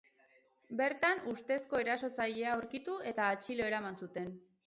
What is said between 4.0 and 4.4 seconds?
zuten.